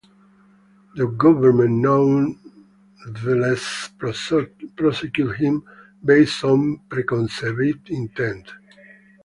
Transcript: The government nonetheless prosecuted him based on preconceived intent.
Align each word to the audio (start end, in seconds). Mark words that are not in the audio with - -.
The 0.95 1.05
government 1.05 1.73
nonetheless 1.83 3.91
prosecuted 3.99 5.35
him 5.39 5.61
based 6.03 6.43
on 6.43 6.79
preconceived 6.89 7.87
intent. 7.91 8.51